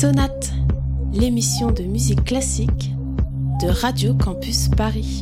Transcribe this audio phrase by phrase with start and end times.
[0.00, 0.50] Sonate,
[1.12, 2.94] l'émission de musique classique
[3.60, 5.20] de Radio Campus Paris.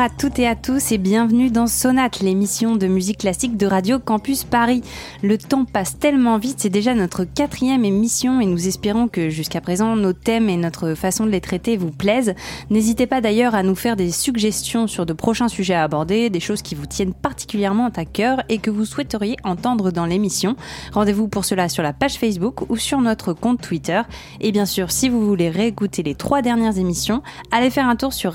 [0.00, 3.98] À toutes et à tous et bienvenue dans Sonate, l'émission de musique classique de Radio
[3.98, 4.82] Campus Paris.
[5.22, 9.60] Le temps passe tellement vite, c'est déjà notre quatrième émission et nous espérons que jusqu'à
[9.60, 12.34] présent nos thèmes et notre façon de les traiter vous plaisent.
[12.70, 16.40] N'hésitez pas d'ailleurs à nous faire des suggestions sur de prochains sujets à aborder, des
[16.40, 20.56] choses qui vous tiennent particulièrement à cœur et que vous souhaiteriez entendre dans l'émission.
[20.94, 24.00] Rendez-vous pour cela sur la page Facebook ou sur notre compte Twitter.
[24.40, 28.14] Et bien sûr, si vous voulez réécouter les trois dernières émissions, allez faire un tour
[28.14, 28.32] sur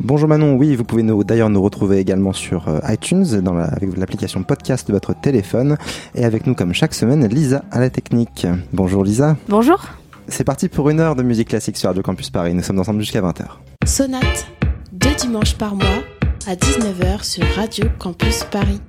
[0.00, 4.42] Bonjour Manon, oui, vous pouvez d'ailleurs nous retrouver également sur euh, iTunes dans avec l'application
[4.42, 5.76] podcast de votre téléphone
[6.14, 8.46] et avec nous comme chaque semaine Lisa à la technique.
[8.72, 9.36] Bonjour Lisa.
[9.48, 9.80] Bonjour.
[10.28, 12.54] C'est parti pour une heure de musique classique sur Radio Campus Paris.
[12.54, 13.44] Nous sommes ensemble jusqu'à 20h.
[13.84, 14.46] Sonate,
[14.92, 16.02] deux dimanches par mois
[16.46, 18.80] à 19h sur Radio Campus Paris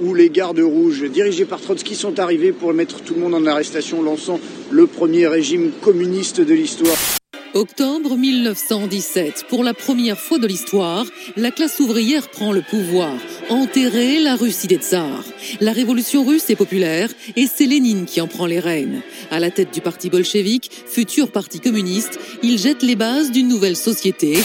[0.00, 3.46] où les gardes rouges dirigés par Trotsky sont arrivés pour mettre tout le monde en
[3.46, 4.38] arrestation, lançant
[4.70, 7.17] le premier régime communiste de l'histoire.
[7.54, 13.14] Octobre 1917, pour la première fois de l'histoire, la classe ouvrière prend le pouvoir,
[13.48, 15.24] enterrer la Russie des tsars.
[15.60, 19.00] La révolution russe est populaire et c'est Lénine qui en prend les rênes.
[19.30, 23.76] À la tête du parti bolchevique, futur parti communiste, il jette les bases d'une nouvelle
[23.76, 24.36] société.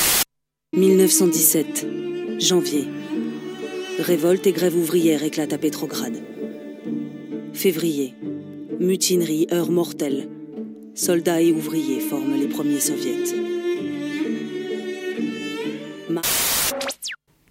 [0.74, 1.86] 1917,
[2.40, 2.88] janvier.
[4.00, 6.14] Révolte et grève ouvrière éclatent à Pétrograd.
[7.54, 8.16] Février,
[8.80, 10.30] mutinerie, heure mortelle.
[10.96, 13.63] Soldats et ouvriers forment les premiers soviets.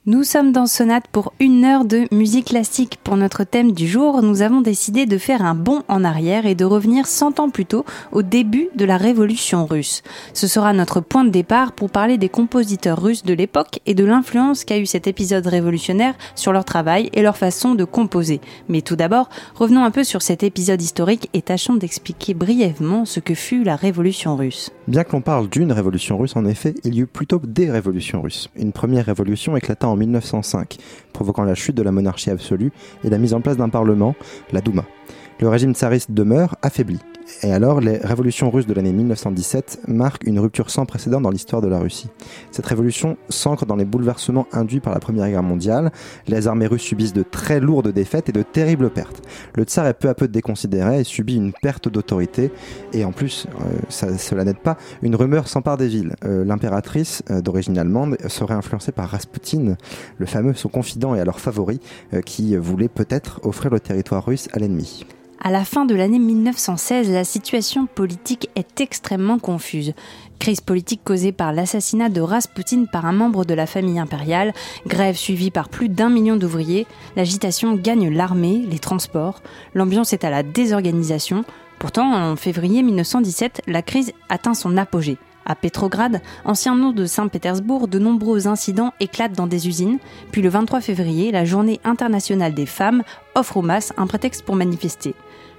[0.05, 2.98] Nous sommes dans Sonate pour une heure de musique classique.
[3.05, 6.56] Pour notre thème du jour, nous avons décidé de faire un bond en arrière et
[6.56, 10.03] de revenir 100 ans plus tôt au début de la révolution russe.
[10.34, 14.05] Ce sera notre point de départ pour parler des compositeurs russes de l'époque et de
[14.05, 18.40] l'influence qu'a eu cet épisode révolutionnaire sur leur travail et leur façon de composer.
[18.69, 23.20] Mais tout d'abord, revenons un peu sur cet épisode historique et tâchons d'expliquer brièvement ce
[23.20, 24.70] que fut la révolution russe.
[24.89, 28.20] Bien que l'on parle d'une révolution russe, en effet, il y eut plutôt des révolutions
[28.20, 28.48] russes.
[28.57, 30.77] Une première révolution éclatant en 1905,
[31.13, 32.73] provoquant la chute de la monarchie absolue
[33.05, 34.14] et la mise en place d'un parlement,
[34.53, 34.85] la Douma.
[35.41, 36.98] Le régime tsariste demeure affaibli.
[37.42, 41.62] Et alors, les révolutions russes de l'année 1917 marquent une rupture sans précédent dans l'histoire
[41.62, 42.08] de la Russie.
[42.50, 45.92] Cette révolution s'ancre dans les bouleversements induits par la Première Guerre mondiale.
[46.28, 49.22] Les armées russes subissent de très lourdes défaites et de terribles pertes.
[49.55, 52.52] Le tsar est peu à peu déconsidéré et subit une perte d'autorité.
[52.92, 56.14] Et en plus, euh, cela n'aide pas, une rumeur s'empare des villes.
[56.24, 59.77] Euh, l'impératrice, euh, d'origine allemande, serait influencée par Rasputin,
[60.18, 61.80] le fameux son confident et alors favori,
[62.24, 65.04] qui voulait peut-être offrir le territoire russe à l'ennemi.
[65.45, 69.92] À la fin de l'année 1916, la situation politique est extrêmement confuse.
[70.39, 74.52] Crise politique causée par l'assassinat de Rasputin par un membre de la famille impériale,
[74.86, 76.86] grève suivie par plus d'un million d'ouvriers,
[77.17, 79.42] l'agitation gagne l'armée, les transports,
[79.75, 81.45] l'ambiance est à la désorganisation.
[81.81, 85.19] Pourtant, en février 1917, la crise atteint son apogée.
[85.45, 89.98] À Petrograd, ancien nom de Saint-Pétersbourg, de nombreux incidents éclatent dans des usines.
[90.31, 93.02] Puis le 23 février, la journée internationale des femmes
[93.35, 95.17] offre aux masses un prétexte pour manifester.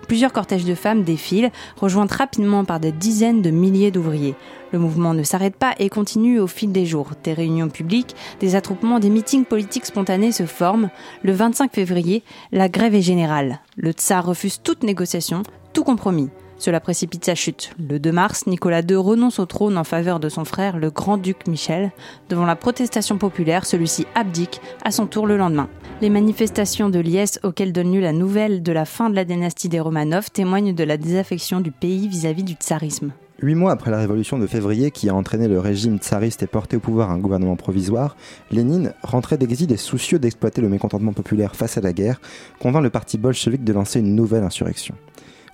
[0.08, 4.36] Plusieurs cortèges de femmes défilent, rejoints rapidement par des dizaines de milliers d'ouvriers.
[4.72, 7.12] Le mouvement ne s'arrête pas et continue au fil des jours.
[7.24, 10.90] Des réunions publiques, des attroupements, des meetings politiques spontanés se forment.
[11.22, 13.60] Le 25 février, la grève est générale.
[13.78, 15.44] Le tsar refuse toute négociation,
[15.74, 16.30] tout compromis.
[16.58, 17.72] Cela précipite sa chute.
[17.78, 21.48] Le 2 mars, Nicolas II renonce au trône en faveur de son frère, le grand-duc
[21.48, 21.92] Michel.
[22.30, 25.68] Devant la protestation populaire, celui-ci abdique à son tour le lendemain.
[26.04, 29.70] Les manifestations de Liesse auxquelles donne lieu la nouvelle de la fin de la dynastie
[29.70, 33.14] des Romanov témoignent de la désaffection du pays vis-à-vis du tsarisme.
[33.42, 36.76] Huit mois après la révolution de février qui a entraîné le régime tsariste et porté
[36.76, 38.18] au pouvoir un gouvernement provisoire,
[38.52, 42.20] Lénine, rentré d'exil et soucieux d'exploiter le mécontentement populaire face à la guerre,
[42.60, 44.96] convainc le parti bolchevique de lancer une nouvelle insurrection.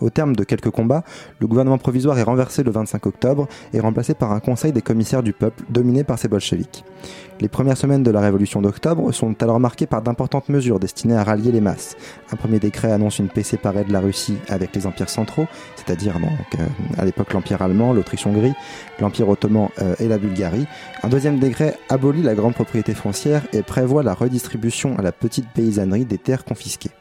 [0.02, 1.04] Au terme de quelques combats,
[1.40, 5.24] le gouvernement provisoire est renversé le 25 octobre et remplacé par un conseil des commissaires
[5.24, 6.84] du peuple dominé par ces bolcheviks.
[7.42, 11.24] Les premières semaines de la révolution d'octobre sont alors marquées par d'importantes mesures destinées à
[11.24, 11.96] rallier les masses.
[12.32, 15.48] Un premier décret annonce une paix séparée de la Russie avec les empires centraux,
[15.78, 16.66] c'est-à-dire euh,
[16.98, 18.54] à l'époque l'empire allemand, l'Autriche-Hongrie,
[19.00, 20.68] l'empire ottoman euh, et la Bulgarie.
[21.02, 25.48] Un deuxième décret abolit la grande propriété foncière et prévoit la redistribution à la petite
[25.50, 26.92] paysannerie des terres confisquées.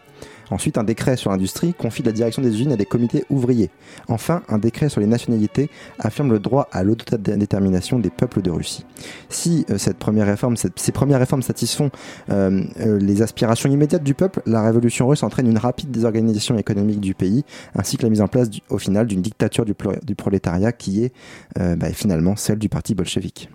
[0.50, 3.70] Ensuite, un décret sur l'industrie confie la direction des usines à des comités ouvriers.
[4.08, 8.84] Enfin, un décret sur les nationalités affirme le droit à l'autodétermination des peuples de Russie.
[9.28, 11.90] Si euh, cette première réforme, ces premières réformes satisfont
[12.30, 17.00] euh, euh, les aspirations immédiates du peuple, la révolution russe entraîne une rapide désorganisation économique
[17.00, 19.74] du pays, ainsi que la mise en place au final d'une dictature du,
[20.14, 21.12] prolétariat qui est
[21.56, 23.48] bah, finalement celle du parti bolchevique.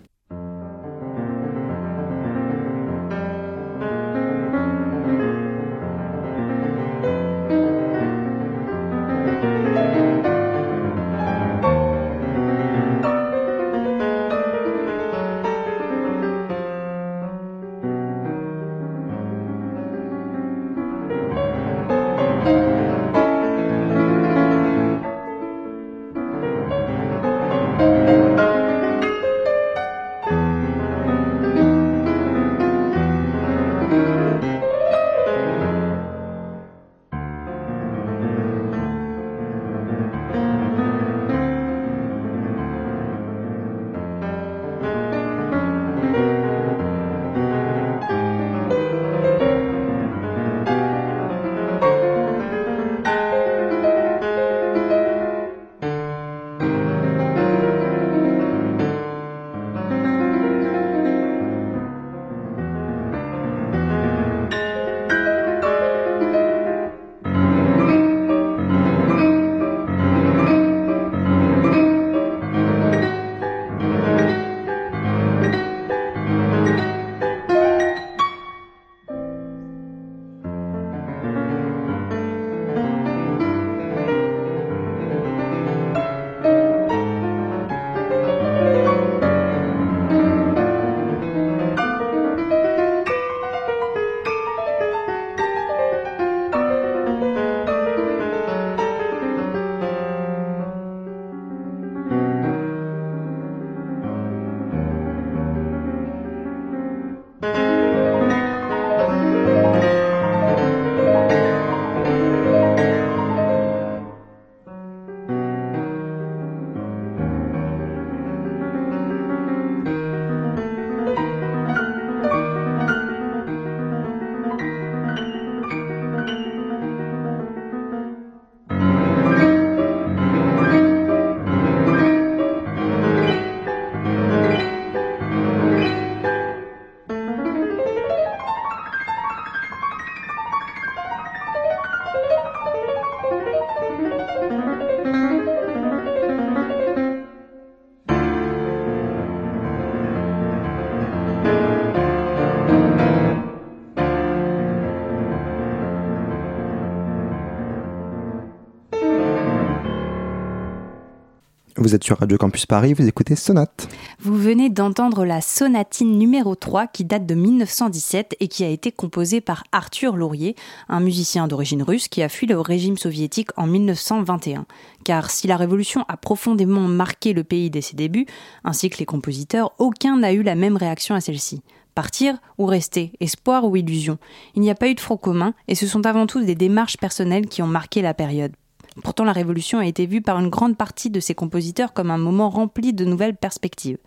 [161.83, 163.89] Vous êtes sur Radio Campus Paris, vous écoutez Sonate.
[164.21, 168.93] Vous venez d'entendre la sonatine numéro 3 qui date de 1917 et qui a été
[168.93, 170.55] composée par Arthur Laurier,
[170.87, 174.65] un musicien d'origine russe qui a fui le régime soviétique en 1921.
[175.03, 178.27] Car si la révolution a profondément marqué le pays dès ses débuts,
[178.63, 181.63] ainsi que les compositeurs, aucun n'a eu la même réaction à celle-ci.
[181.95, 184.17] Partir ou rester, espoir ou illusion.
[184.55, 186.95] Il n'y a pas eu de front commun et ce sont avant tout des démarches
[186.95, 188.53] personnelles qui ont marqué la période.
[189.01, 192.17] Pourtant, la Révolution a été vue par une grande partie de ses compositeurs comme un
[192.17, 193.97] moment rempli de nouvelles perspectives.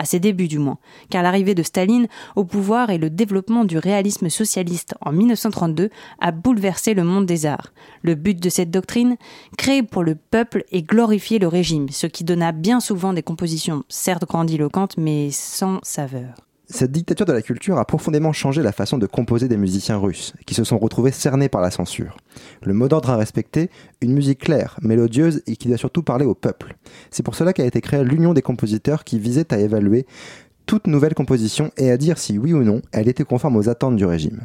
[0.00, 0.78] À ses débuts du moins,
[1.10, 2.06] car l'arrivée de Staline
[2.36, 5.90] au pouvoir et le développement du réalisme socialiste en 1932
[6.20, 7.72] a bouleversé le monde des arts.
[8.02, 9.16] Le but de cette doctrine,
[9.56, 13.82] créer pour le peuple et glorifier le régime, ce qui donna bien souvent des compositions
[13.88, 16.47] certes grandiloquentes mais sans saveur.
[16.70, 20.34] Cette dictature de la culture a profondément changé la façon de composer des musiciens russes,
[20.44, 22.18] qui se sont retrouvés cernés par la censure.
[22.62, 23.70] Le mot d'ordre à respecter,
[24.02, 26.76] une musique claire, mélodieuse et qui doit surtout parler au peuple.
[27.10, 30.04] C'est pour cela qu'a été créée l'Union des compositeurs qui visait à évaluer
[30.66, 33.96] toute nouvelle composition et à dire si oui ou non elle était conforme aux attentes
[33.96, 34.42] du régime.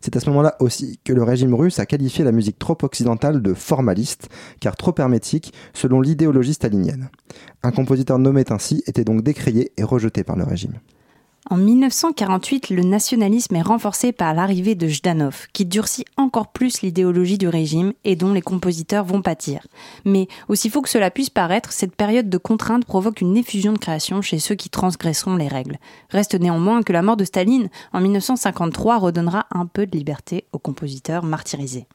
[0.00, 3.42] C'est à ce moment-là aussi que le régime russe a qualifié la musique trop occidentale
[3.42, 4.30] de formaliste,
[4.60, 7.10] car trop hermétique selon l'idéologie stalinienne.
[7.62, 10.80] Un compositeur nommé ainsi était donc décrié et rejeté par le régime.
[11.48, 17.38] En 1948, le nationalisme est renforcé par l'arrivée de Jdanov, qui durcit encore plus l'idéologie
[17.38, 19.64] du régime et dont les compositeurs vont pâtir.
[20.04, 23.78] Mais, aussi faux que cela puisse paraître, cette période de contrainte provoque une effusion de
[23.78, 25.78] création chez ceux qui transgresseront les règles.
[26.10, 30.58] Reste néanmoins que la mort de Staline en 1953 redonnera un peu de liberté aux
[30.58, 31.86] compositeurs martyrisés.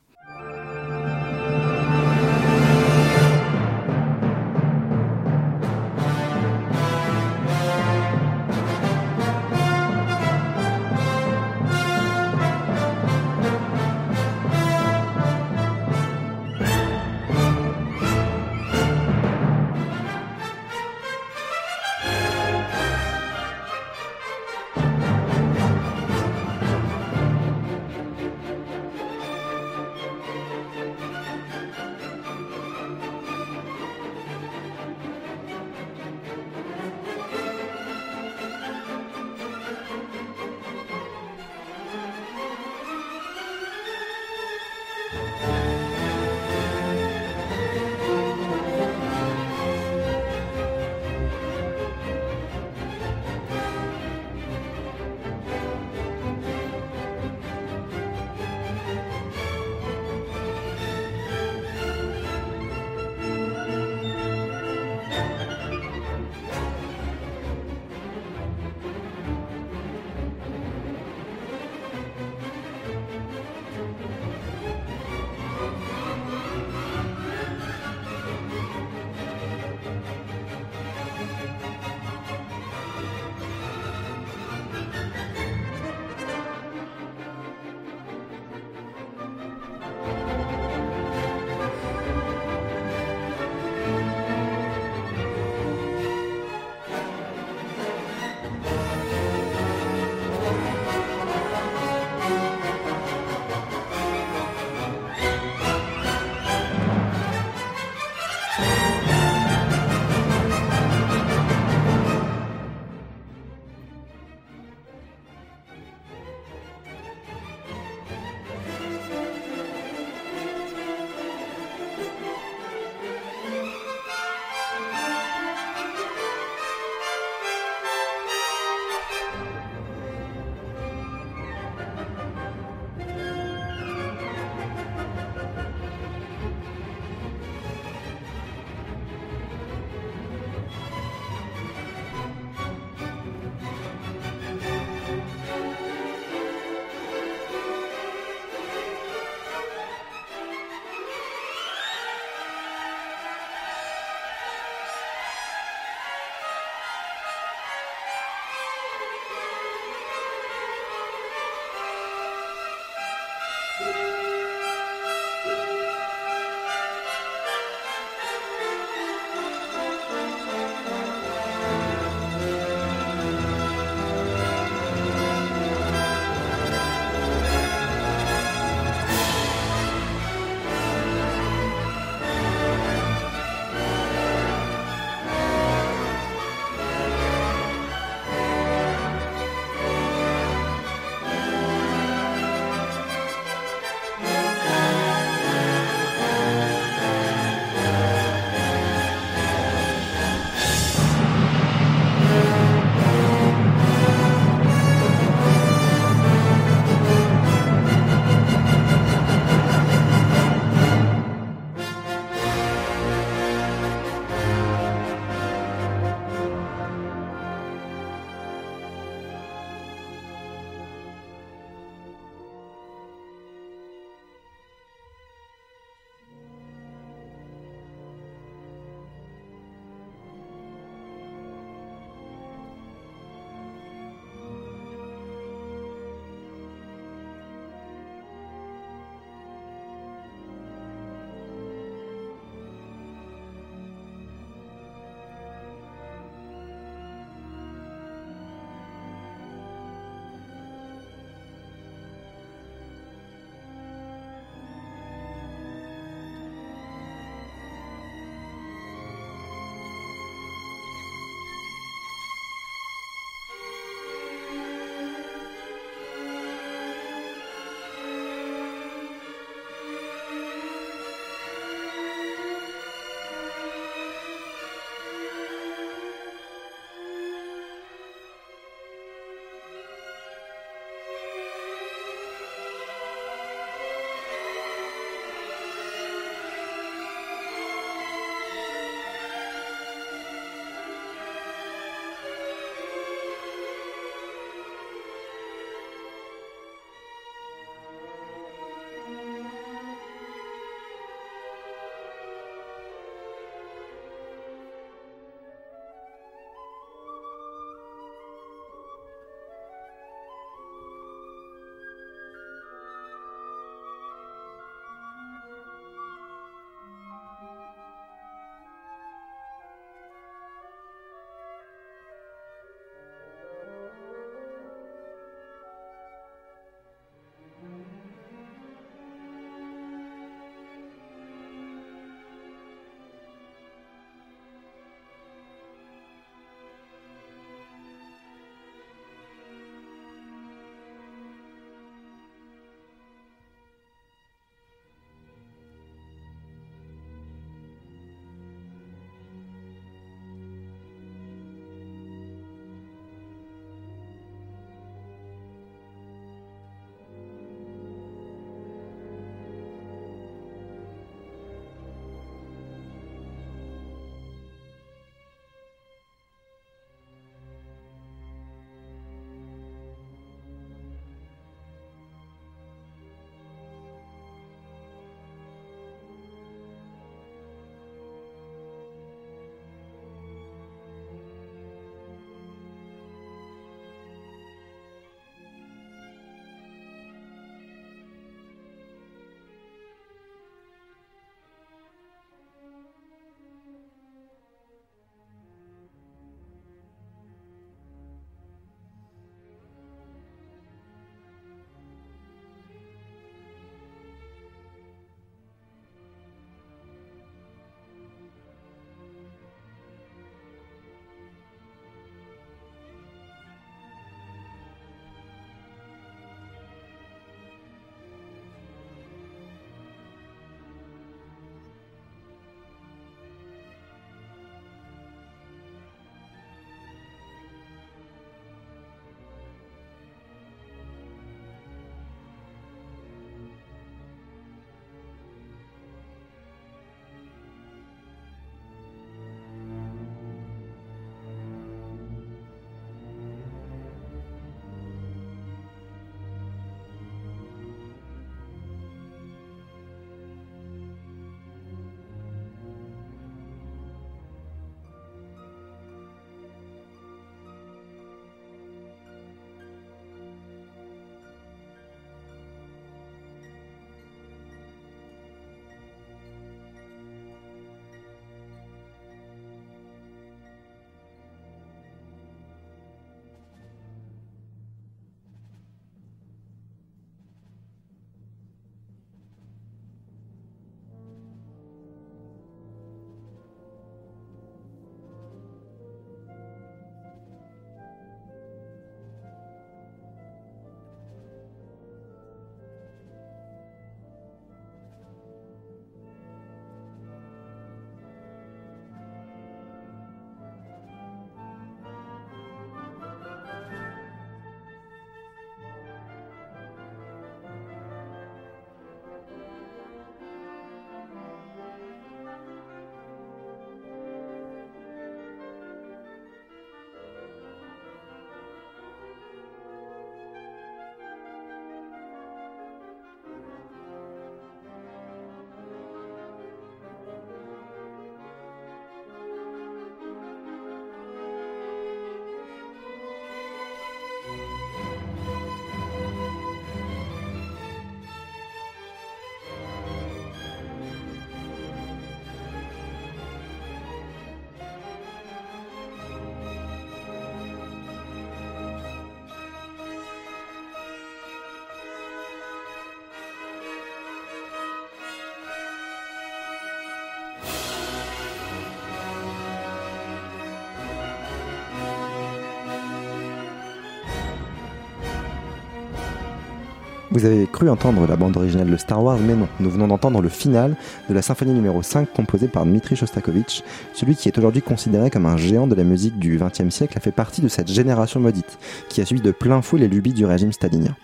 [567.13, 570.21] Vous avez cru entendre la bande originale de Star Wars, mais non, nous venons d'entendre
[570.21, 570.77] le final
[571.09, 573.63] de la symphonie numéro 5 composée par Dmitri Shostakovich.
[573.93, 577.01] Celui qui est aujourd'hui considéré comme un géant de la musique du XXe siècle a
[577.01, 580.25] fait partie de cette génération maudite, qui a suivi de plein fouet les lubies du
[580.25, 580.95] régime stalinien.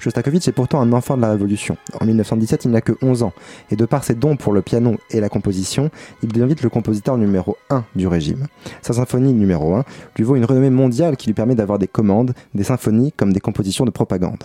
[0.00, 1.76] Shostakovich est pourtant un enfant de la Révolution.
[2.00, 3.32] En 1917, il n'a que 11 ans,
[3.70, 5.92] et de par ses dons pour le piano et la composition,
[6.24, 8.48] il devient vite le compositeur numéro 1 du régime.
[8.82, 9.84] Sa symphonie numéro 1
[10.16, 13.38] lui vaut une renommée mondiale qui lui permet d'avoir des commandes, des symphonies comme des
[13.38, 14.42] compositions de propagande.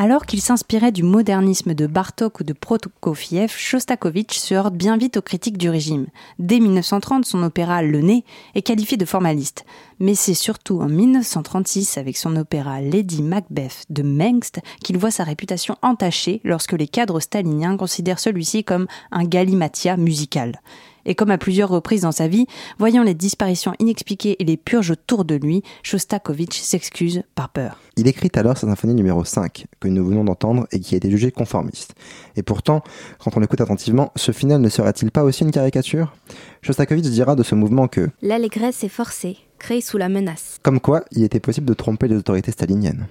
[0.00, 5.16] Alors qu'il s'inspirait du modernisme de Bartok ou de Prokofiev, Shostakovich se heurte bien vite
[5.16, 6.06] aux critiques du régime.
[6.38, 9.64] Dès 1930, son opéra Le Nez est qualifié de formaliste.
[9.98, 15.24] Mais c'est surtout en 1936, avec son opéra Lady Macbeth de Mengst, qu'il voit sa
[15.24, 20.60] réputation entachée lorsque les cadres staliniens considèrent celui-ci comme un galimatia musical.
[21.06, 22.46] Et comme à plusieurs reprises dans sa vie,
[22.78, 27.78] voyant les disparitions inexpliquées et les purges autour de lui, Shostakovich s'excuse par peur.
[27.96, 31.10] Il écrit alors sa symphonie numéro 5, que nous venons d'entendre et qui a été
[31.10, 31.94] jugée conformiste.
[32.36, 32.82] Et pourtant,
[33.18, 36.14] quand on l'écoute attentivement, ce final ne serait-il pas aussi une caricature?
[36.62, 40.58] Shostakovich dira de ce mouvement que L'allégresse est forcée, créée sous la menace.
[40.62, 43.06] Comme quoi, il était possible de tromper les autorités staliniennes.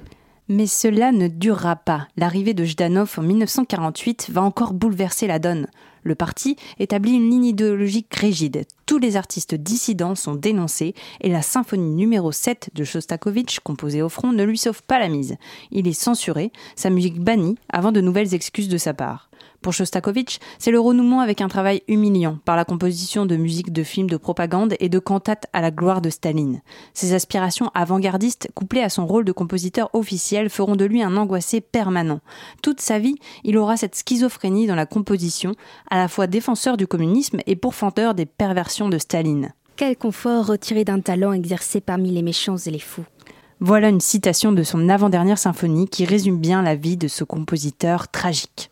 [0.49, 2.07] Mais cela ne durera pas.
[2.15, 5.67] L'arrivée de Jdanov en 1948 va encore bouleverser la donne.
[6.03, 8.65] Le parti établit une ligne idéologique rigide.
[8.86, 14.07] Tous les artistes dissidents sont dénoncés et la symphonie numéro 7 de Shostakovich, composée au
[14.07, 15.36] front, ne lui sauve pas la mise.
[15.71, 19.29] Il est censuré, sa musique bannie avant de nouvelles excuses de sa part.
[19.62, 23.84] Pour Shostakovich, c'est le renouement avec un travail humiliant par la composition de musique de
[23.84, 26.62] films de propagande et de cantates à la gloire de Staline.
[26.93, 31.60] Ses aspirations avant-gardistes, couplées à son rôle de compositeur officiel, feront de lui un angoissé
[31.60, 32.22] permanent.
[32.62, 35.54] Toute sa vie, il aura cette schizophrénie dans la composition,
[35.89, 39.54] à la fois défenseur du communisme et pourfendeur des perversions de Staline.
[39.76, 43.06] Quel confort retiré d'un talent exercé parmi les méchants et les fous.
[43.60, 48.08] Voilà une citation de son avant-dernière symphonie qui résume bien la vie de ce compositeur
[48.08, 48.72] tragique.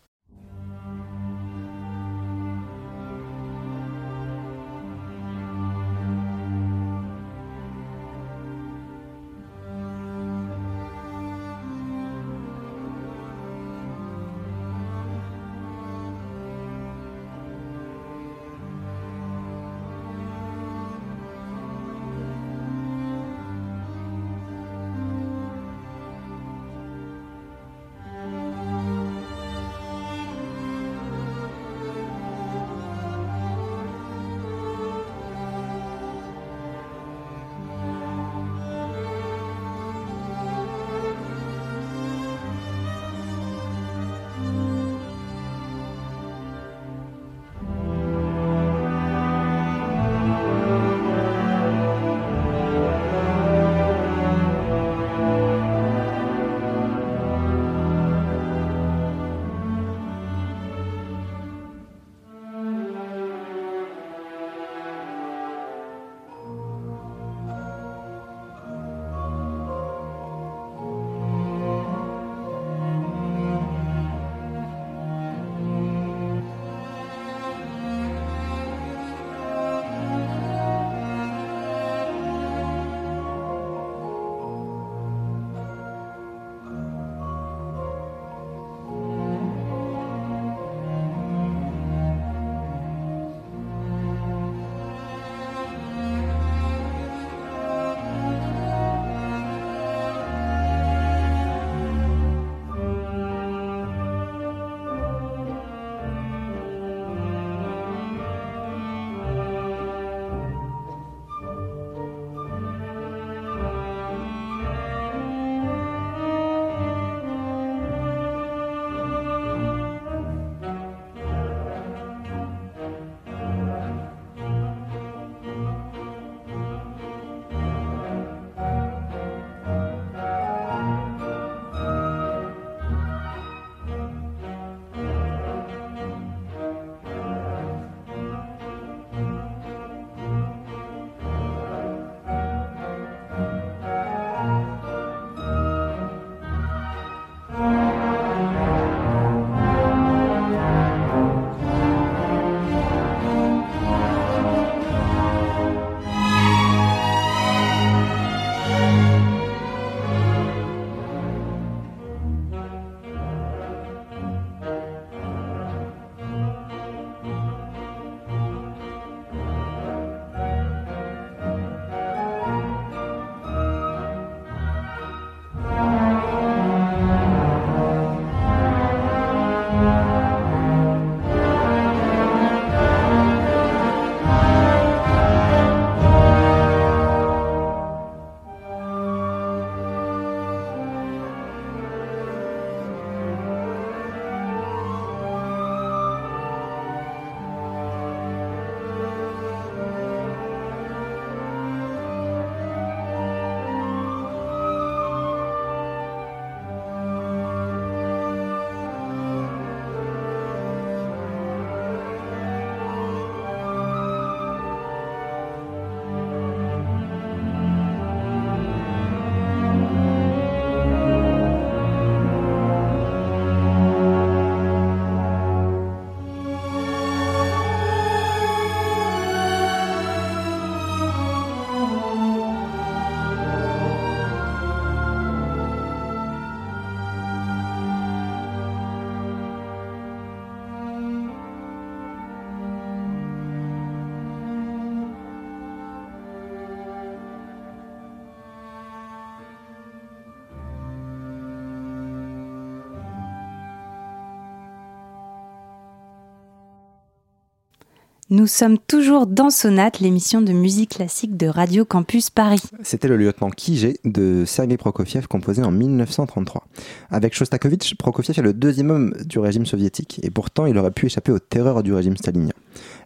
[258.28, 262.60] Nous sommes toujours dans Sonate, l'émission de musique classique de Radio Campus Paris.
[262.82, 266.66] C'était le lieutenant Kijé de Sergei Prokofiev composé en 1933.
[267.10, 271.06] Avec Shostakovich, Prokofiev est le deuxième homme du régime soviétique et pourtant il aurait pu
[271.06, 272.52] échapper aux terreurs du régime stalinien.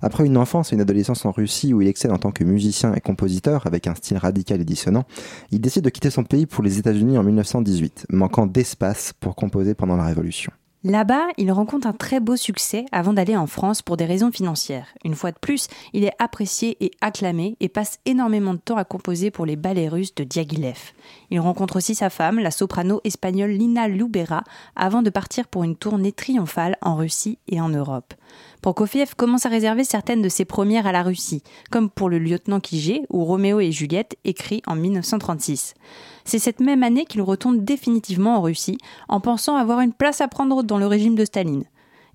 [0.00, 2.94] Après une enfance et une adolescence en Russie où il excelle en tant que musicien
[2.94, 5.04] et compositeur avec un style radical et dissonant,
[5.50, 9.74] il décide de quitter son pays pour les États-Unis en 1918, manquant d'espace pour composer
[9.74, 10.50] pendant la Révolution.
[10.82, 14.86] Là-bas, il rencontre un très beau succès avant d'aller en France pour des raisons financières.
[15.04, 18.84] Une fois de plus, il est apprécié et acclamé et passe énormément de temps à
[18.84, 20.92] composer pour les ballets russes de Diaghilev.
[21.30, 24.42] Il rencontre aussi sa femme, la soprano espagnole Lina Lubera,
[24.74, 28.14] avant de partir pour une tournée triomphale en Russie et en Europe.
[28.62, 32.60] Prokofiev commence à réserver certaines de ses premières à la Russie, comme pour le lieutenant
[32.60, 35.74] Kijé ou Roméo et Juliette, écrit en 1936.
[36.24, 38.78] C'est cette même année qu'il retourne définitivement en Russie,
[39.08, 41.64] en pensant avoir une place à prendre dans le régime de Staline.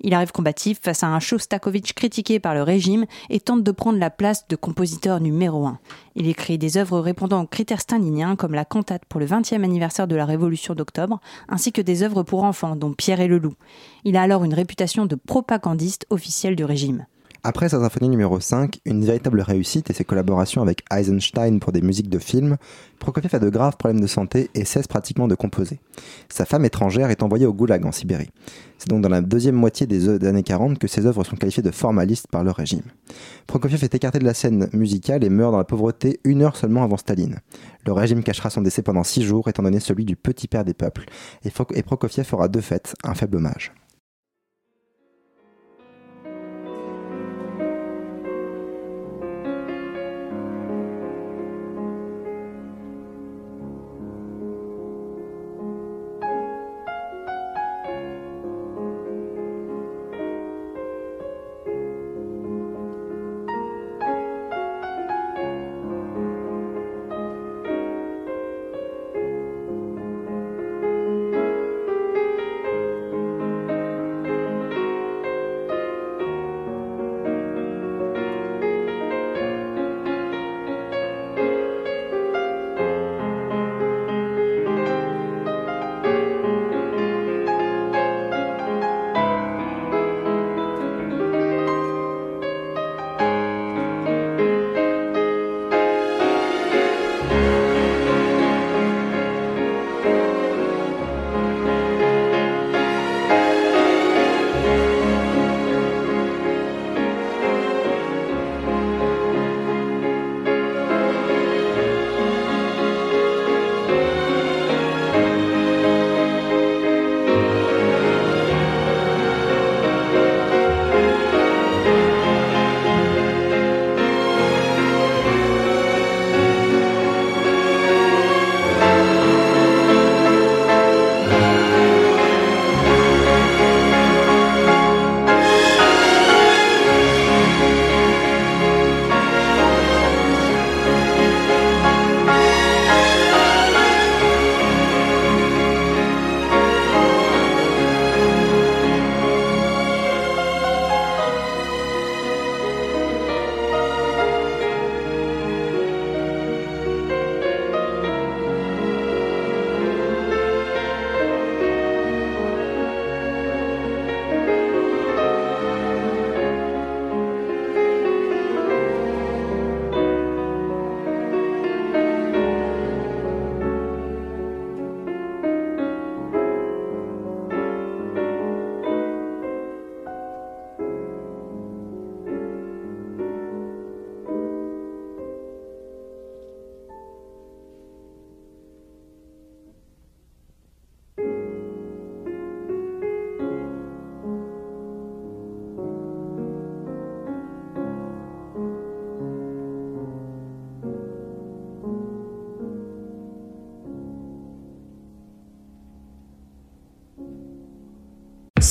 [0.02, 4.00] Il arrive combatif face à un Shostakovich critiqué par le régime et tente de prendre
[4.00, 5.80] la place de compositeur numéro un.
[6.16, 10.08] Il écrit des œuvres répondant aux critères staliniens comme la cantate pour le 20e anniversaire
[10.08, 13.56] de la Révolution d'octobre, ainsi que des œuvres pour enfants dont Pierre et le loup.
[14.04, 17.06] Il a alors une réputation de propagandiste officiel du régime.
[17.48, 21.84] Après sa symphonie numéro 5, une véritable réussite et ses collaborations avec Eisenstein pour des
[21.84, 22.58] musiques de films,
[22.98, 25.80] Prokofiev a de graves problèmes de santé et cesse pratiquement de composer.
[26.28, 28.32] Sa femme étrangère est envoyée au goulag en Sibérie.
[28.80, 31.70] C'est donc dans la deuxième moitié des années 40 que ses œuvres sont qualifiées de
[31.70, 32.82] formalistes par le régime.
[33.46, 36.82] Prokofiev est écarté de la scène musicale et meurt dans la pauvreté une heure seulement
[36.82, 37.42] avant Staline.
[37.86, 40.74] Le régime cachera son décès pendant six jours étant donné celui du petit père des
[40.74, 41.06] peuples,
[41.44, 43.72] et Prokofiev aura de fait un faible hommage.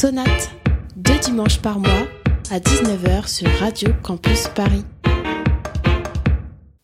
[0.05, 0.51] Sonate,
[0.97, 2.07] deux dimanches par mois
[2.51, 4.85] à 19h sur Radio Campus Paris.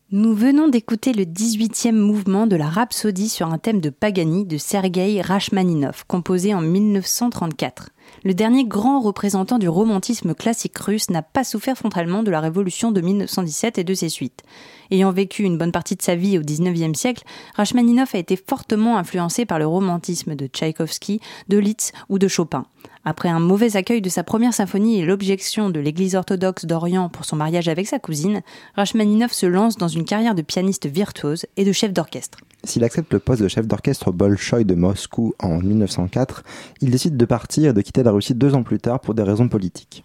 [0.09, 4.57] Nous venons d'écouter le 18e mouvement de la Rhapsodie sur un thème de Pagani de
[4.57, 7.91] Sergei Rachmaninov, composé en 1934.
[8.23, 12.91] Le dernier grand représentant du romantisme classique russe n'a pas souffert frontalement de la révolution
[12.91, 14.41] de 1917 et de ses suites.
[14.89, 17.23] Ayant vécu une bonne partie de sa vie au XIXe siècle,
[17.55, 22.65] Rachmaninov a été fortement influencé par le romantisme de Tchaïkovski, de Liszt ou de Chopin.
[23.03, 27.25] Après un mauvais accueil de sa première symphonie et l'objection de l'église orthodoxe d'Orient pour
[27.25, 28.41] son mariage avec sa cousine,
[28.75, 32.37] Rachmaninov se lance dans une carrière de pianiste virtuose et de chef d'orchestre.
[32.63, 36.43] S'il accepte le poste de chef d'orchestre au Bolchoï de Moscou en 1904,
[36.81, 39.23] il décide de partir et de quitter la Russie deux ans plus tard pour des
[39.23, 40.03] raisons politiques.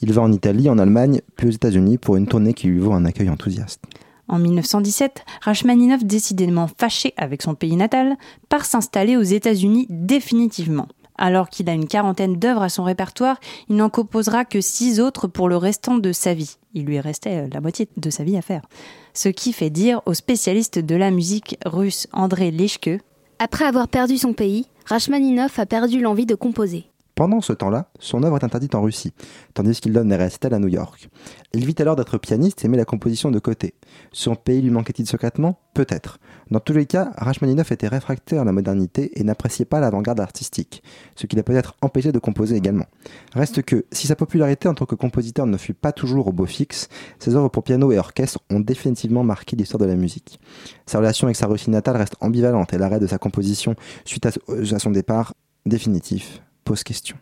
[0.00, 2.92] Il va en Italie, en Allemagne, puis aux États-Unis pour une tournée qui lui vaut
[2.92, 3.84] un accueil enthousiaste.
[4.26, 8.16] En 1917, Rachmaninov, décidément fâché avec son pays natal,
[8.48, 10.88] part s'installer aux États-Unis définitivement.
[11.24, 15.28] Alors qu'il a une quarantaine d'œuvres à son répertoire, il n'en composera que six autres
[15.28, 16.56] pour le restant de sa vie.
[16.74, 18.62] Il lui restait euh, la moitié de sa vie à faire.
[19.14, 23.00] Ce qui fait dire au spécialiste de la musique russe André Lechke
[23.38, 26.86] Après avoir perdu son pays, Rachmaninov a perdu l'envie de composer.
[27.22, 29.12] Pendant ce temps-là, son œuvre est interdite en Russie,
[29.54, 31.08] tandis qu'il donne des récitals à New York.
[31.54, 33.74] Il vit alors d'être pianiste et met la composition de côté.
[34.10, 35.60] Son pays lui manquait-il secrètement?
[35.72, 36.18] Peut-être.
[36.50, 40.82] Dans tous les cas, Rachmaninoff était réfractaire à la modernité et n'appréciait pas l'avant-garde artistique,
[41.14, 42.86] ce qui l'a peut-être empêché de composer également.
[43.34, 46.46] Reste que, si sa popularité en tant que compositeur ne fut pas toujours au beau
[46.46, 46.88] fixe,
[47.20, 50.40] ses œuvres pour piano et orchestre ont définitivement marqué l'histoire de la musique.
[50.86, 54.78] Sa relation avec sa Russie natale reste ambivalente et l'arrêt de sa composition suite à
[54.80, 55.34] son départ
[55.66, 57.18] définitif pose question.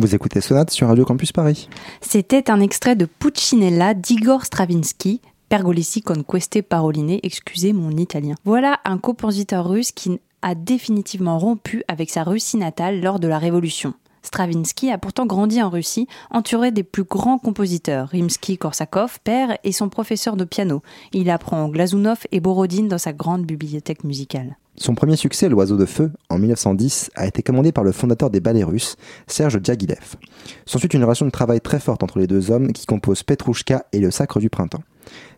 [0.00, 1.68] Vous écoutez Sonate sur Radio Campus Paris.
[2.00, 5.20] C'était un extrait de Puccinella d'Igor Stravinsky,
[5.50, 8.34] Pergolesi con queste paroline, excusez mon italien.
[8.46, 13.38] Voilà un compositeur russe qui a définitivement rompu avec sa Russie natale lors de la
[13.38, 13.92] Révolution.
[14.22, 19.90] Stravinsky a pourtant grandi en Russie, entouré des plus grands compositeurs, Rimsky-Korsakov, père, et son
[19.90, 20.80] professeur de piano.
[21.12, 24.56] Il apprend Glazunov et Borodine dans sa grande bibliothèque musicale.
[24.76, 28.40] Son premier succès, L'Oiseau de Feu, en 1910, a été commandé par le fondateur des
[28.40, 28.96] ballets russes,
[29.26, 30.16] Serge Diaghilev.
[30.64, 34.00] S'ensuit une relation de travail très forte entre les deux hommes qui composent Petrouchka et
[34.00, 34.82] Le Sacre du Printemps.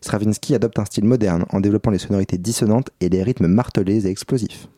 [0.01, 4.11] Stravinsky adopte un style moderne en développant les sonorités dissonantes et les rythmes martelés et
[4.11, 4.68] explosifs.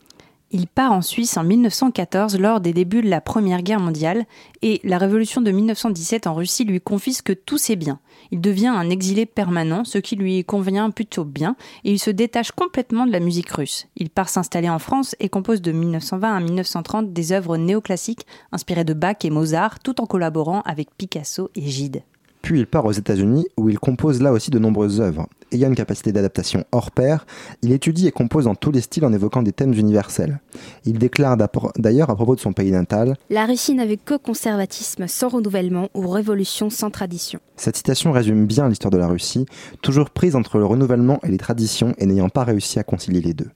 [0.56, 4.24] Il part en Suisse en 1914 lors des débuts de la Première Guerre mondiale
[4.62, 7.98] et la révolution de 1917 en Russie lui confisque tous ses biens.
[8.30, 12.52] Il devient un exilé permanent, ce qui lui convient plutôt bien, et il se détache
[12.52, 13.88] complètement de la musique russe.
[13.96, 18.84] Il part s'installer en France et compose de 1920 à 1930 des œuvres néoclassiques inspirées
[18.84, 22.04] de Bach et Mozart, tout en collaborant avec Picasso et Gide.
[22.44, 25.26] Puis il part aux États-Unis où il compose là aussi de nombreuses œuvres.
[25.50, 27.24] Ayant une capacité d'adaptation hors pair,
[27.62, 30.40] il étudie et compose dans tous les styles en évoquant des thèmes universels.
[30.84, 31.38] Il déclare
[31.78, 36.06] d'ailleurs à propos de son pays natal La Russie n'avait que conservatisme sans renouvellement ou
[36.06, 37.40] révolution sans tradition.
[37.56, 39.46] Cette citation résume bien l'histoire de la Russie,
[39.80, 43.32] toujours prise entre le renouvellement et les traditions et n'ayant pas réussi à concilier les
[43.32, 43.48] deux.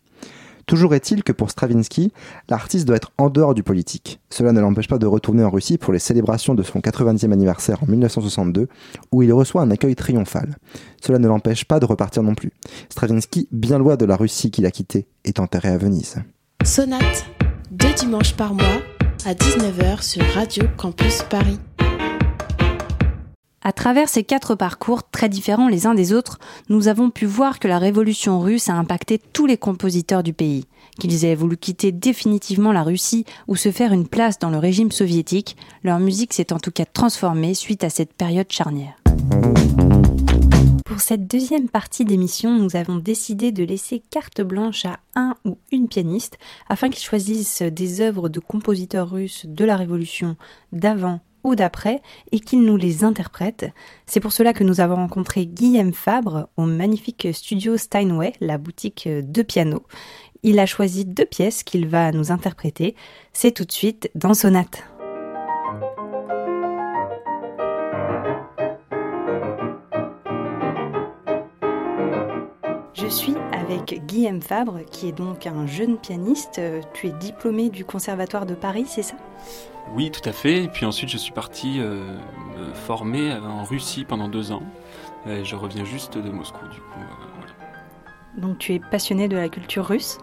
[0.69, 2.13] Toujours est-il que pour Stravinsky,
[2.51, 4.21] l'artiste doit être en dehors du politique.
[4.29, 7.83] Cela ne l'empêche pas de retourner en Russie pour les célébrations de son 90e anniversaire
[7.83, 8.69] en 1962,
[9.11, 10.59] où il reçoit un accueil triomphal.
[11.03, 12.53] Cela ne l'empêche pas de repartir non plus.
[12.91, 16.17] Stravinsky, bien loin de la Russie qu'il a quittée, est enterré à Venise.
[16.63, 17.25] Sonate,
[17.71, 18.83] deux dimanches par mois,
[19.25, 21.59] à 19h sur Radio Campus Paris.
[23.61, 26.39] À travers ces quatre parcours très différents les uns des autres,
[26.69, 30.67] nous avons pu voir que la révolution russe a impacté tous les compositeurs du pays.
[31.01, 34.93] Qu'ils aient voulu quitter définitivement la Russie ou se faire une place dans le régime
[34.93, 38.97] soviétique, leur musique s'est en tout cas transformée suite à cette période charnière.
[40.85, 45.59] Pour cette deuxième partie d'émission, nous avons décidé de laisser carte blanche à un ou
[45.73, 46.39] une pianiste
[46.69, 50.37] afin qu'ils choisissent des œuvres de compositeurs russes de la Révolution
[50.73, 53.71] d'avant ou d'après et qu'il nous les interprète.
[54.07, 59.09] C'est pour cela que nous avons rencontré Guillaume Fabre au magnifique studio Steinway, la boutique
[59.09, 59.85] de piano.
[60.43, 62.95] Il a choisi deux pièces qu'il va nous interpréter.
[63.33, 64.85] C'est tout de suite dans Sonate.
[73.09, 76.61] Je suis avec Guillaume Fabre, qui est donc un jeune pianiste.
[76.93, 79.15] Tu es diplômé du Conservatoire de Paris, c'est ça?
[79.95, 80.65] Oui, tout à fait.
[80.65, 82.19] Et puis ensuite, je suis parti euh,
[82.59, 84.63] me former en Russie pendant deux ans.
[85.27, 87.01] Et je reviens juste de Moscou, du coup.
[87.01, 87.53] euh, voilà.
[88.37, 90.19] Donc tu es passionné de la culture russe?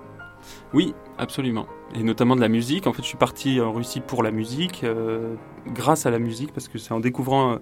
[0.72, 1.66] Oui, absolument.
[1.98, 2.88] Et notamment de la musique.
[2.88, 5.36] En fait, je suis parti en Russie pour la musique, euh,
[5.68, 7.58] grâce à la musique, parce que c'est en découvrant euh,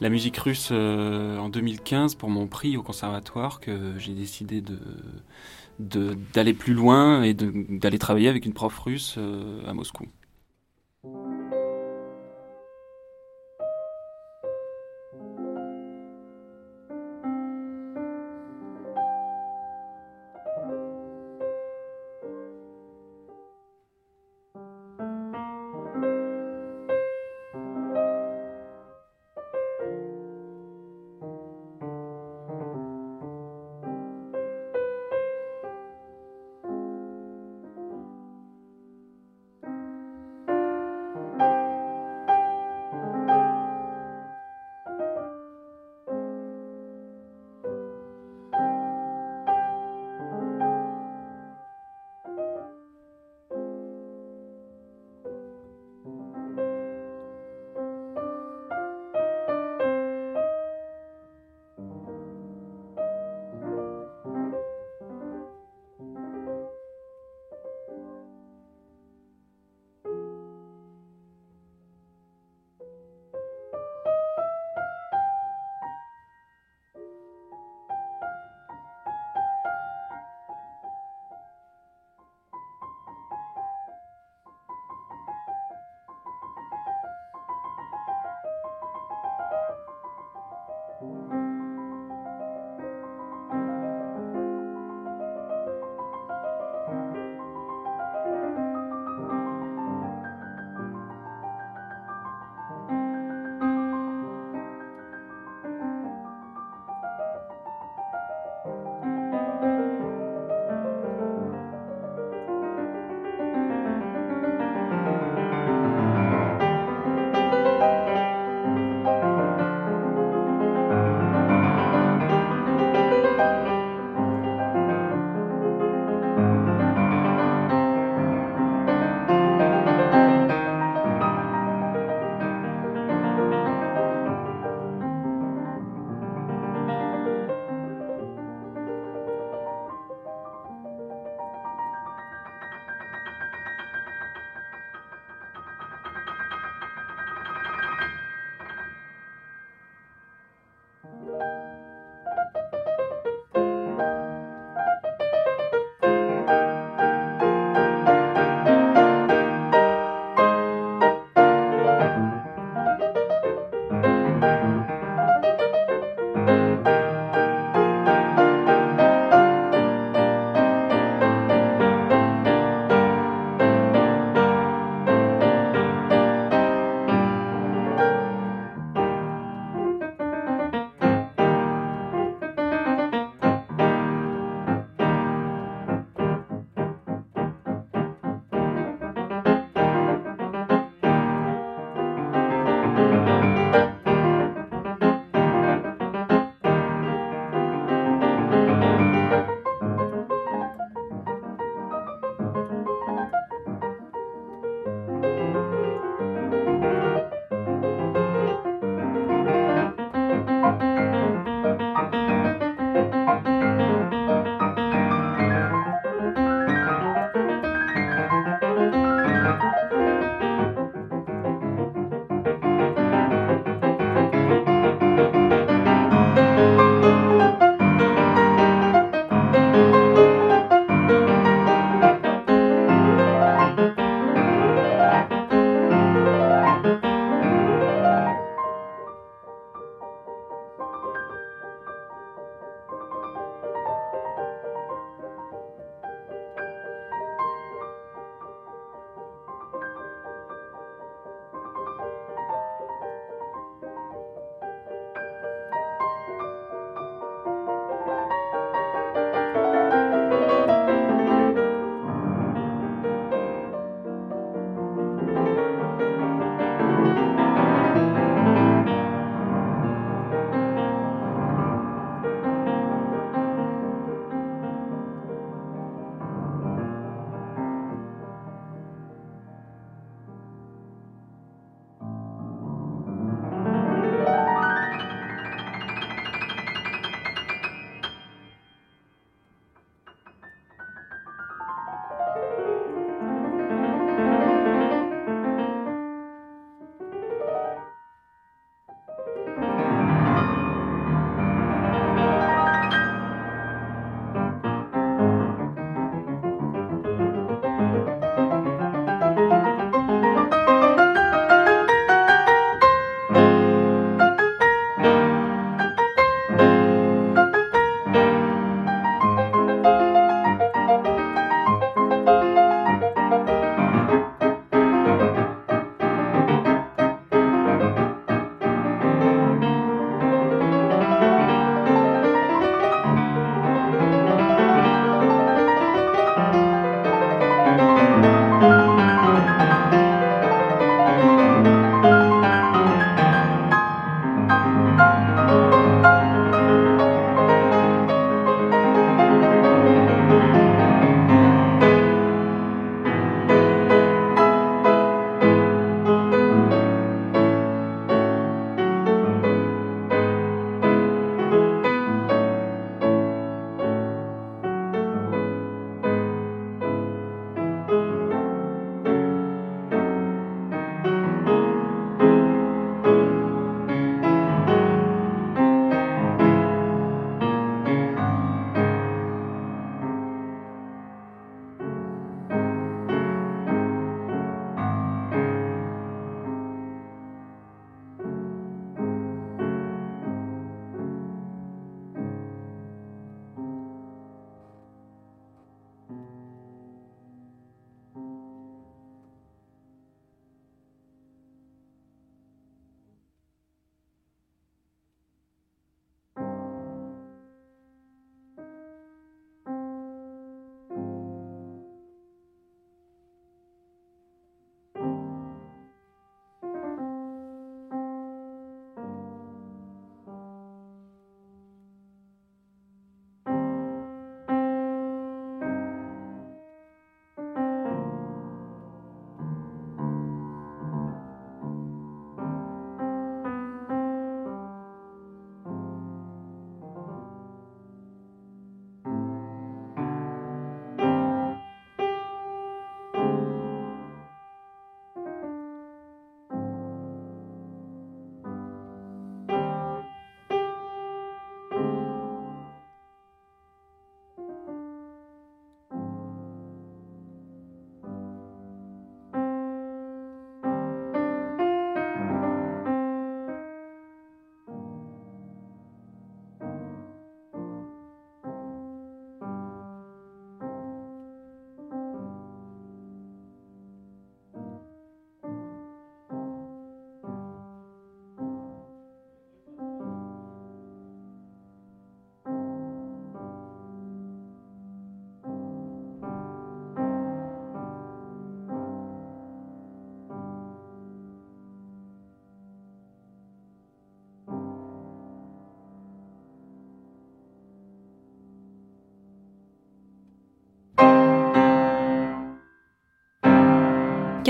[0.00, 4.78] la musique russe euh, en 2015 pour mon prix au conservatoire que j'ai décidé de
[5.80, 10.06] d'aller plus loin et d'aller travailler avec une prof russe euh, à Moscou.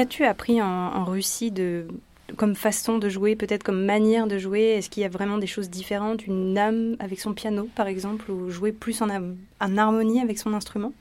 [0.01, 1.87] Qu'as-tu appris en, Russie de,
[2.39, 4.63] comme façon de jouer, peut-être comme manière de jouer?
[4.63, 6.27] Est-ce qu'il y a vraiment des choses différentes?
[6.27, 9.09] Une âme avec son piano, par exemple, ou jouer plus en,
[9.61, 10.95] harmonie avec son instrument?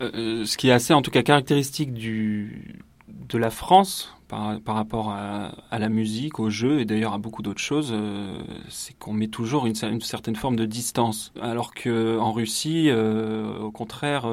[0.00, 5.10] Euh, euh, Ce qui est assez, en tout cas, caractéristique de la France par, rapport
[5.10, 8.38] à, la musique, au jeu et d'ailleurs à beaucoup d'autres choses, euh,
[8.70, 11.34] c'est qu'on met toujours une, certaine forme de distance.
[11.38, 14.26] Alors qu'en Russie, au contraire,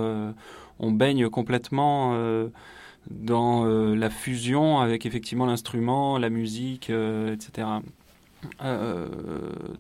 [0.80, 2.16] on baigne complètement
[3.10, 7.68] dans euh, la fusion avec effectivement l'instrument, la musique, euh, etc.
[8.64, 9.08] Euh,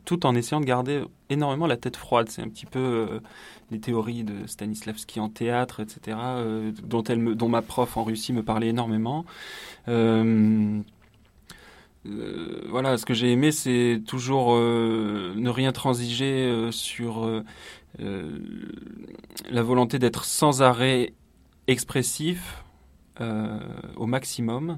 [0.05, 2.29] tout en essayant de garder énormément la tête froide.
[2.29, 3.21] C'est un petit peu
[3.71, 6.17] les théories de Stanislavski en théâtre, etc.,
[6.83, 9.25] dont, ma prof en Russie me parlait énormément.
[9.85, 10.73] voilà,
[12.97, 17.43] ce que j'ai aimé, c'est toujours ne rien transiger sur
[17.99, 21.13] la volonté d'être sans arrêt
[21.67, 22.63] expressif,
[23.19, 24.77] au maximum.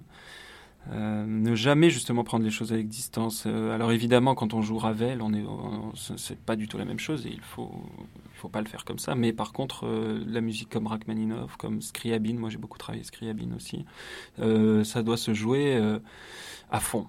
[0.92, 3.44] Euh, ne jamais justement prendre les choses avec distance.
[3.46, 5.44] Euh, alors évidemment, quand on joue Ravel, on est,
[6.18, 7.72] c'est pas du tout la même chose et il faut,
[8.34, 9.14] il faut pas le faire comme ça.
[9.14, 9.88] Mais par contre,
[10.26, 13.86] la musique comme Rachmaninoff, comme Scriabin, moi j'ai beaucoup travaillé Scriabin aussi,
[14.38, 15.80] ça doit se jouer
[16.72, 17.08] à fond.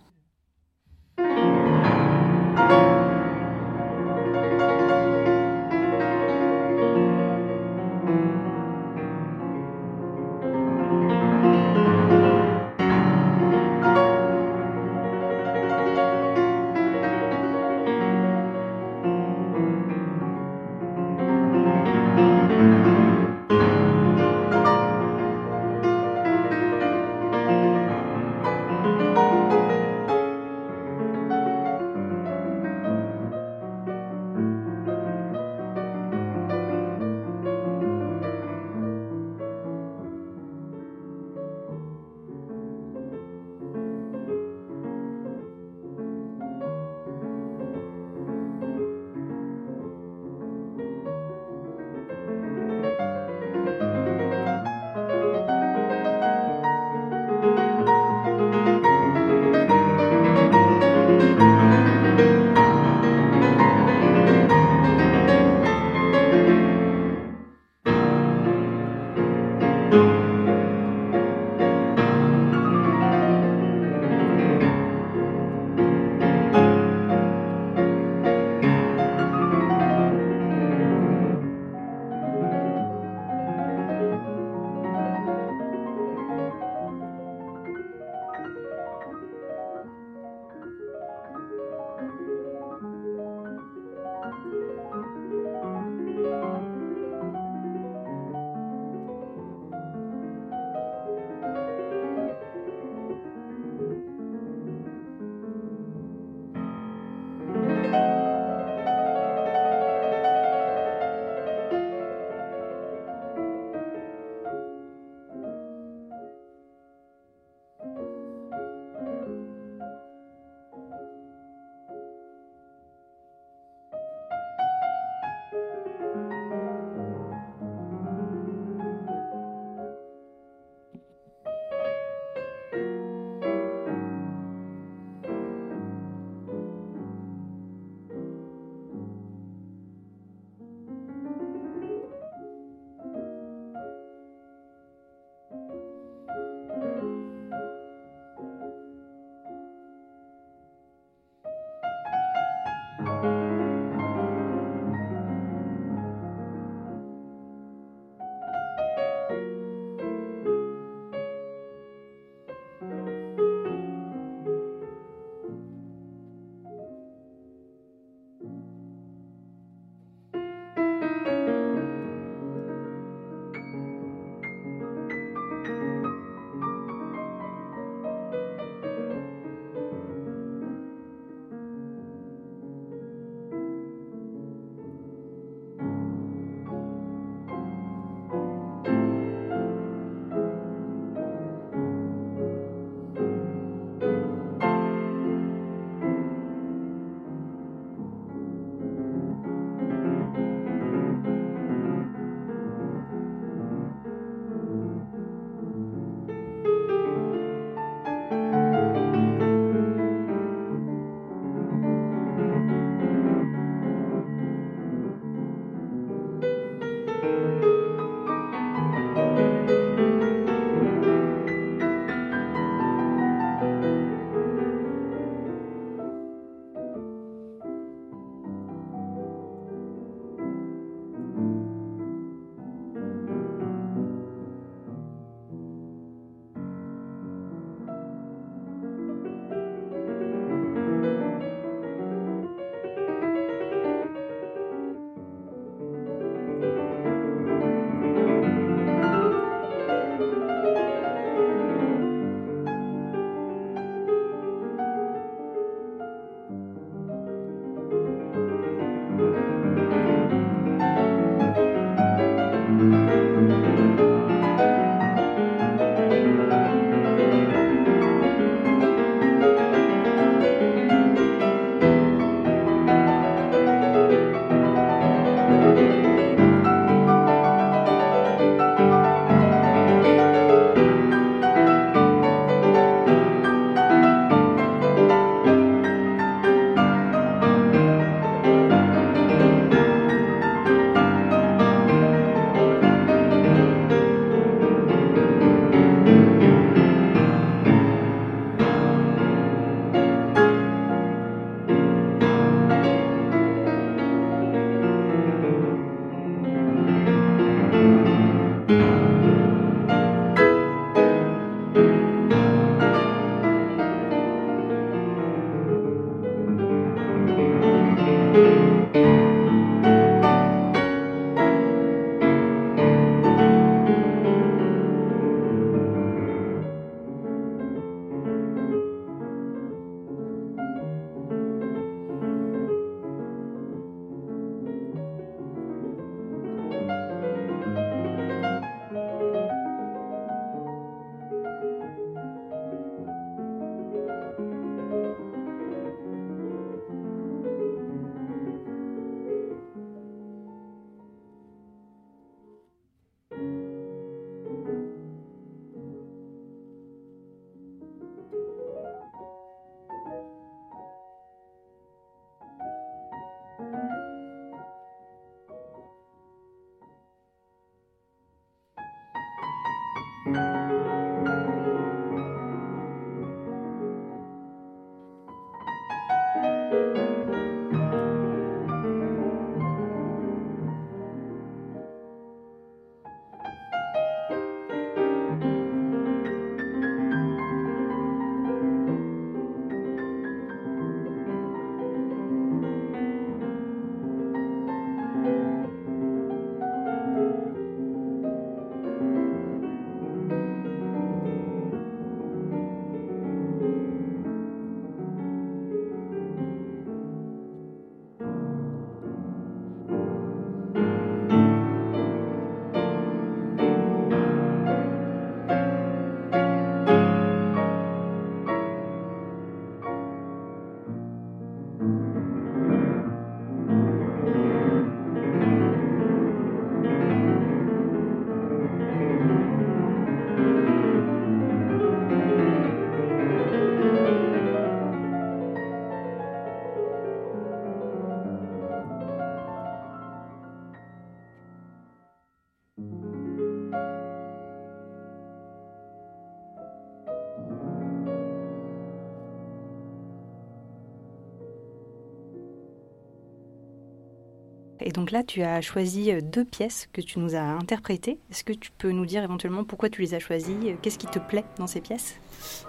[454.91, 458.19] Et donc là, tu as choisi euh, deux pièces que tu nous as interprétées.
[458.33, 461.21] Est-ce que tu peux nous dire éventuellement pourquoi tu les as choisies Qu'est-ce qui te
[461.21, 462.17] plaît dans ces pièces?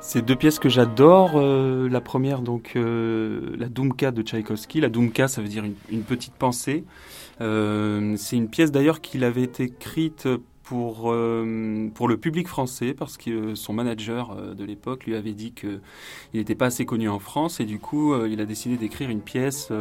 [0.01, 1.32] C'est deux pièces que j'adore.
[1.34, 4.82] Euh, la première, donc, euh, la Dumka de Tchaïkovski.
[4.82, 6.84] La Dumka, ça veut dire une, petite pensée.
[7.39, 10.28] c'est une pièce d'ailleurs qu'il avait écrite
[10.61, 11.15] pour,
[11.95, 15.82] pour le public français parce que son manager de l'époque lui avait dit qu'il
[16.36, 19.72] n'était pas assez connu en France et du coup il a décidé d'écrire une pièce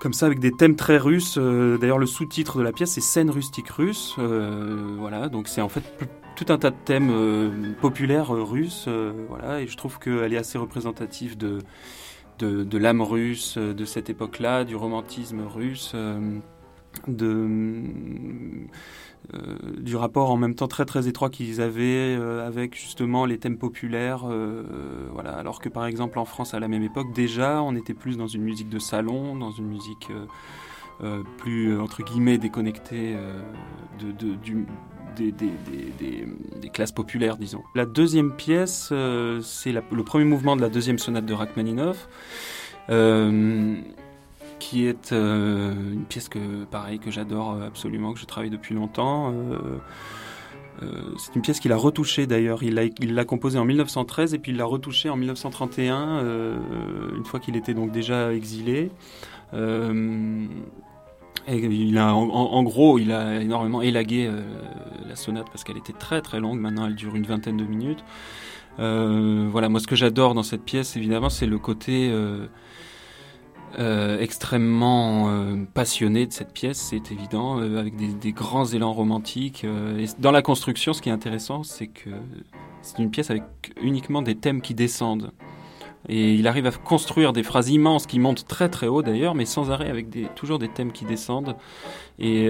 [0.00, 1.36] comme ça avec des thèmes très russes.
[1.38, 4.14] Euh, d'ailleurs, le sous-titre de la pièce c'est scène rustique russe.
[4.18, 5.82] Euh, voilà, donc c'est en fait
[6.36, 8.88] tout un tas de thèmes euh, populaires russes.
[9.28, 11.58] voilà, et je trouve qu'elle est assez représentative de
[12.38, 15.94] de, de l'âme russe de cette époque-là, du romantisme russe,
[17.08, 17.48] de
[19.34, 23.38] euh, du rapport en même temps très très étroit qu'ils avaient euh, avec justement les
[23.38, 24.22] thèmes populaires.
[24.28, 24.62] Euh,
[25.12, 25.32] voilà.
[25.32, 28.28] Alors que par exemple en France à la même époque déjà on était plus dans
[28.28, 30.10] une musique de salon, dans une musique
[31.36, 33.16] plus entre guillemets déconnectée
[34.00, 34.12] de,
[35.14, 37.62] des, des, classes populaires, disons.
[37.74, 38.92] La deuxième pièce,
[39.42, 42.08] c'est le premier mouvement de la deuxième sonate de Rachmaninoff
[44.58, 48.74] qui est euh, une pièce que, pareil, que j'adore euh, absolument, que je travaille depuis
[48.74, 49.32] longtemps.
[49.32, 49.78] Euh,
[51.18, 52.62] c'est une pièce qu'il a retouchée d'ailleurs.
[52.62, 52.74] Il
[53.14, 56.20] l'a composée en 1913 et puis il l'a retouchée en 1931,
[57.16, 58.90] une fois qu'il était donc déjà exilé.
[59.54, 59.56] Et
[61.48, 64.30] il a, en, gros, il a énormément élagué
[65.08, 66.60] la sonate parce qu'elle était très très longue.
[66.60, 68.04] Maintenant, elle dure une vingtaine de minutes.
[68.76, 72.12] voilà, moi, ce que j'adore dans cette pièce, évidemment, c'est le côté
[73.78, 79.66] extrêmement euh, passionné de cette pièce, c'est évident, euh, avec des, grands élans romantiques.
[80.18, 82.10] dans la construction, ce qui est intéressant, c'est que
[82.82, 83.42] c'est une pièce avec
[83.80, 85.32] uniquement des thèmes qui descendent.
[86.08, 89.44] Et il arrive à construire des phrases immenses qui montent très très haut d'ailleurs, mais
[89.44, 90.06] sans arrêt avec
[90.36, 91.56] toujours des thèmes qui descendent.
[92.20, 92.48] Et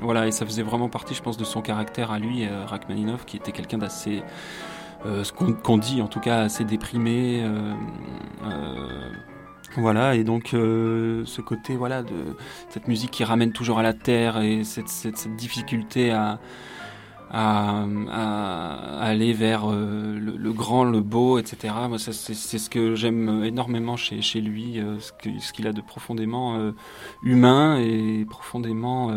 [0.00, 3.36] voilà, et ça faisait vraiment partie, je pense, de son caractère à lui, Rachmaninoff, qui
[3.36, 4.22] était quelqu'un d'assez,
[5.04, 7.42] ce qu'on dit en tout cas, assez déprimé.
[9.76, 12.36] Voilà, et donc euh, ce côté voilà de
[12.70, 16.38] cette musique qui ramène toujours à la terre et cette, difficulté à,
[17.30, 17.84] à,
[19.00, 21.74] aller vers euh, le, grand, le beau, etc.
[21.88, 26.72] Moi, c'est ce que j'aime énormément chez, chez lui, euh, ce qu'il a de profondément
[27.22, 29.12] humain et profondément,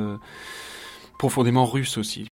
[1.18, 2.28] profondément russe aussi.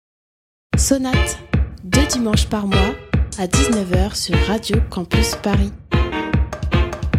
[0.77, 1.39] Sonate,
[1.83, 2.93] deux dimanches par mois
[3.39, 5.71] à 19h sur Radio Campus Paris.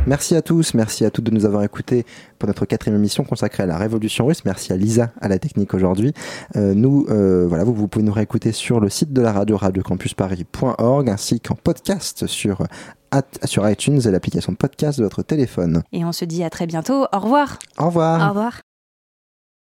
[0.08, 2.06] Merci à tous, merci à toutes de nous avoir écoutés
[2.38, 4.42] pour notre quatrième émission consacrée à la Révolution russe.
[4.46, 6.14] Merci à Lisa à la technique aujourd'hui.
[6.56, 9.58] Euh, nous, euh, voilà, vous, vous pouvez nous réécouter sur le site de la radio
[9.58, 12.62] radiocampusparis.org ainsi qu'en podcast sur
[13.44, 15.82] sur iTunes et l'application podcast de votre téléphone.
[15.92, 17.06] Et on se dit à très bientôt.
[17.12, 17.58] Au revoir.
[17.78, 18.26] Au revoir.
[18.26, 18.67] Au revoir.